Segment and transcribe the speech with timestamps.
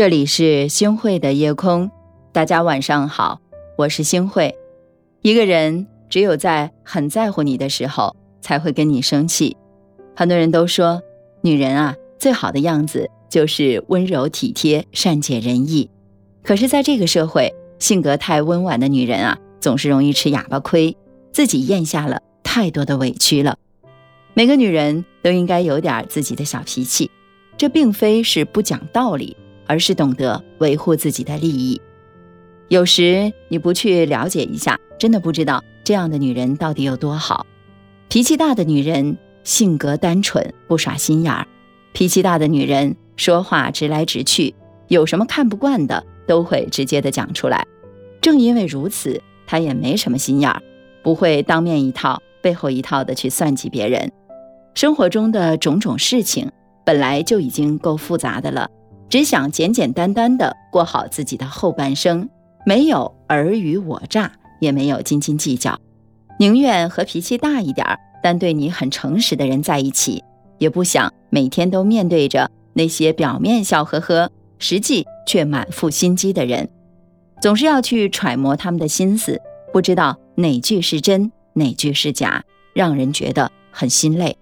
[0.00, 1.90] 这里是星慧的夜空，
[2.32, 3.38] 大家晚上好，
[3.76, 4.56] 我是星慧。
[5.20, 9.58] 一个人只有在很在乎你的时候，才会跟你生气。
[10.16, 11.02] 很多人都说，
[11.42, 15.90] 女人啊，最好的样子就是温柔体贴、善解人意。
[16.42, 20.96] 可是，在这个社会，性格太温婉的女人啊，总是容易吃哑巴亏，
[21.30, 23.58] 自己咽下了太多的委屈了。
[24.32, 27.10] 每个女人都应该有点自己的小脾气，
[27.58, 29.36] 这并非是不讲道理。
[29.70, 31.80] 而是懂得维护自己的利益。
[32.66, 37.46] 有时你不去了解一下，真的不知道这样的女人到底有多好。
[38.08, 41.46] 脾气大的女人性格单纯，不耍心眼儿；
[41.92, 44.56] 脾气大的女人说话直来直去，
[44.88, 47.64] 有什么看不惯的都会直接的讲出来。
[48.20, 50.60] 正因为如此，她也没什么心眼儿，
[51.04, 54.10] 不会当面一套背后一套的去算计别人。
[54.74, 56.50] 生活中的种种事情
[56.84, 58.68] 本来就已经够复杂的了。
[59.10, 62.28] 只想简简单单的过好自己的后半生，
[62.64, 64.30] 没有尔虞我诈，
[64.60, 65.80] 也没有斤斤计较，
[66.38, 70.22] 宁愿和脾气大一点儿但对你很诚实的人在一起，
[70.58, 76.68] 也不想每天都面对着那些表面笑呵呵，实际却满腹心机的人，
[77.42, 79.40] 总是要去揣摩他们的心思，
[79.72, 82.44] 不知道哪句是真，哪句是假，
[82.74, 84.36] 让人觉得很心累。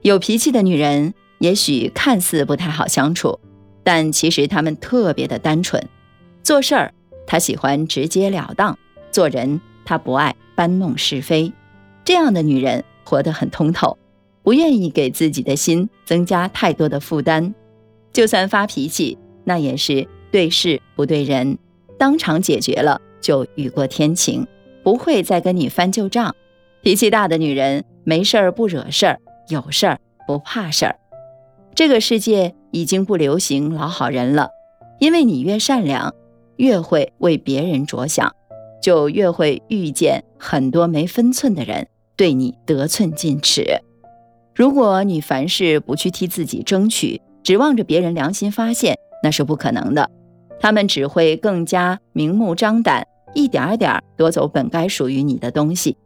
[0.00, 3.38] 有脾气的女人，也许看似不太好相处。
[3.88, 5.82] 但其实他们特别的单纯，
[6.42, 6.92] 做事儿
[7.26, 8.78] 他喜欢直截了当，
[9.10, 11.50] 做人他不爱搬弄是非。
[12.04, 13.96] 这样的女人活得很通透，
[14.42, 17.54] 不愿意给自己的心增加太多的负担。
[18.12, 21.56] 就算发脾气，那也是对事不对人，
[21.96, 24.46] 当场解决了就雨过天晴，
[24.82, 26.36] 不会再跟你翻旧账。
[26.82, 30.96] 脾气大的女人没事儿不惹事儿，有事儿不怕事儿。
[31.74, 32.54] 这个世界。
[32.70, 34.50] 已经不流行老好人了，
[34.98, 36.14] 因为你越善良，
[36.56, 38.34] 越会为别人着想，
[38.82, 43.80] 就越会遇见很多没分寸的人对你得寸进尺。
[44.54, 50.10] 如果你凡事不去替自己争取，指望着别人良心发现，那是不可能的。
[50.60, 55.96] 他们只会更加明目张胆，一点点夺走本该属于你的东西。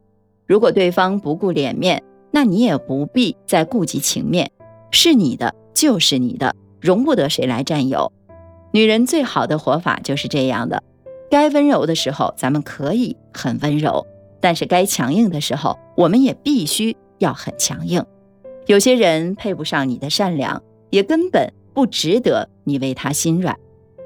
[0.46, 4.50] 如果对方不顾脸面，那你也不必再顾及情面，
[4.92, 5.54] 是你的。
[5.74, 8.12] 就是你的，容不得谁来占有。
[8.72, 10.82] 女人最好的活法就是这样的：
[11.30, 14.06] 该温柔的时候，咱们可以很温柔；
[14.38, 18.04] 但是该强硬的时候，我们也必须要很强硬。
[18.66, 23.58] 有些人配不上你的善良，也根本不值得你为他心软。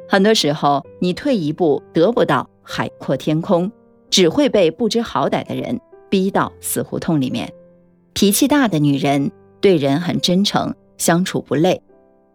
[0.08, 3.70] 很多时候，你退一步得不到海阔天空，
[4.08, 7.52] 只会被不知好歹的人逼到死胡同里面。
[8.14, 10.74] 脾气大的女人对人很真诚。
[10.98, 11.82] 相处不累，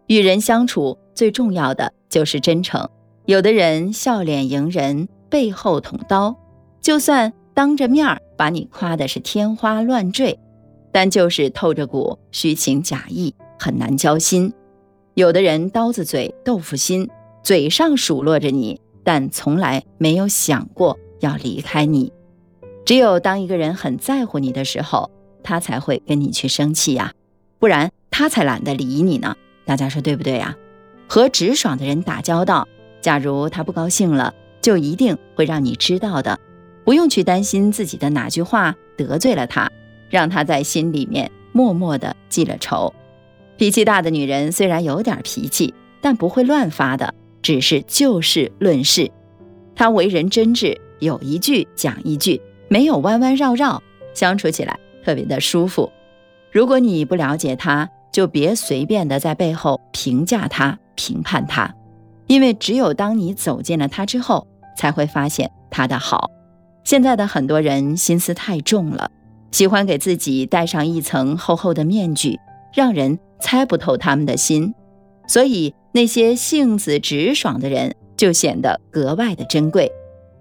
[0.06, 2.88] 与人相处最重要的就是真诚。
[3.26, 6.36] 有的人笑脸迎人，背后捅刀，
[6.80, 10.38] 就算当着面把你夸的是天花乱坠，
[10.92, 14.52] 但就是透着股虚情假意，很难交心。
[15.14, 17.10] 有的人刀子嘴豆腐心，
[17.42, 22.12] 嘴上数落着你，但从来没有想过要离开你。
[22.84, 25.10] 只有当一个人很在乎你的时候，
[25.42, 27.12] 他才会跟你去生气呀，
[27.58, 27.90] 不然。
[28.14, 30.54] 他才懒得理你呢，大家说对不对呀？
[31.08, 32.68] 和直爽的人打交道，
[33.00, 36.38] 假如他不高兴了，就一定会让你知道的，
[36.84, 39.70] 不用去担心自己的哪句话得罪了他，
[40.10, 42.92] 让他在心里面默默的记了仇。
[43.56, 45.72] 脾气大的女人虽然有点脾气，
[46.02, 49.10] 但不会乱发的，只是就事论事。
[49.74, 52.38] 她为人真挚，有一句讲一句，
[52.68, 53.82] 没有弯弯绕绕，
[54.12, 55.90] 相处起来特别的舒服。
[56.50, 61.74] 如果你不了解他，就别随便的在背后评价他、评判他，
[62.26, 64.46] 因为只有当你走进了他之后，
[64.76, 66.30] 才会发现他的好。
[66.84, 69.10] 现在的很多人心思太重了，
[69.50, 72.38] 喜欢给自己戴上一层厚厚的面具，
[72.74, 74.74] 让人猜不透他们的心。
[75.26, 79.90] 所以那些性子直爽的人就显得格外的珍贵，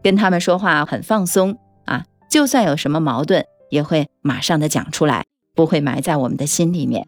[0.04, 1.56] 跟他们说话很放松
[1.86, 5.26] 啊，就算有什么矛盾，也会马上的讲出来，
[5.56, 7.08] 不会埋在我们的心里面。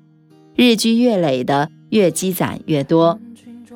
[0.56, 3.19] 日积月累的，越积攒越多。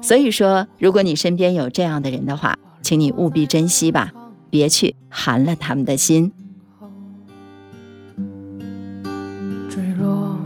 [0.02, 4.12] 所以说，如果你身边有这样的人的话，请你务必珍惜吧，
[4.50, 6.32] 别去寒了他们的心。
[9.70, 10.40] 坠落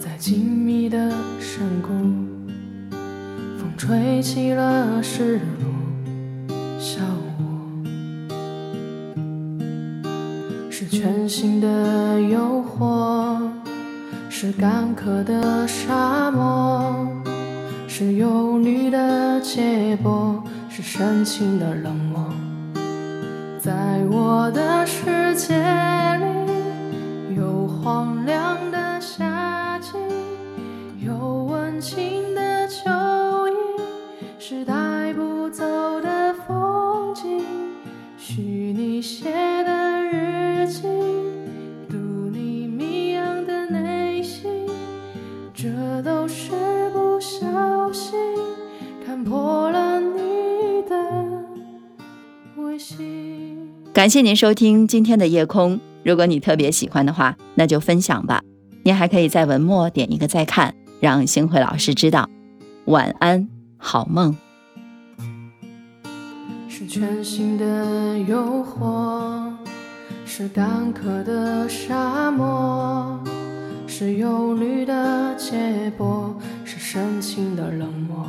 [0.00, 1.88] 在静谧的山谷，
[3.58, 7.00] 风吹起了失落笑。
[10.92, 13.38] 全新的诱惑，
[14.28, 17.08] 是干渴的沙漠，
[17.88, 22.22] 是忧虑的结果，是深情的冷漠。
[23.58, 23.72] 在
[24.10, 29.92] 我的世界里，有荒凉的夏季，
[31.00, 32.11] 有温情
[46.02, 46.50] 都是
[46.92, 48.14] 不小心
[49.06, 50.96] 看破了你的
[52.56, 53.70] 微信。
[53.92, 55.78] 感谢您收听今天的夜空。
[56.04, 58.42] 如果你特别喜欢的话，那就分享吧。
[58.82, 62.28] 您还可以在文末点一个再看，让星慧老师知道。
[62.86, 63.48] 晚安，
[63.78, 64.36] 好梦。
[66.68, 69.52] 是全新的诱惑，
[70.26, 72.51] 是干渴的沙漠，
[74.02, 76.34] 是忧虑的结果，
[76.64, 78.28] 是深情的冷漠。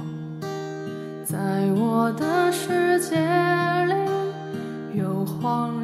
[1.25, 1.38] 在
[1.75, 3.16] 我的世界
[3.88, 3.96] 里。
[4.96, 5.82] 有荒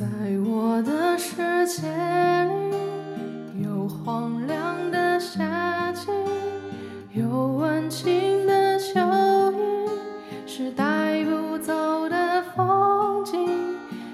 [0.00, 0.06] 在
[0.46, 1.36] 我的世
[1.66, 1.86] 界
[2.46, 6.06] 里，有荒凉的夏季，
[7.12, 8.98] 有温情的秋
[9.52, 9.90] 意，
[10.46, 13.46] 是带不走的风景。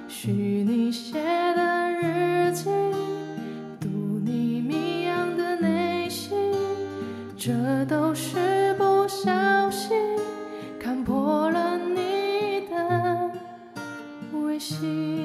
[0.08, 1.20] 许你写
[1.54, 2.68] 的日记，
[3.78, 3.88] 读
[4.24, 6.36] 你迷样的内心，
[7.36, 7.52] 这
[7.84, 9.96] 都是不小心
[10.80, 13.30] 看破了你的
[14.32, 15.15] 微信。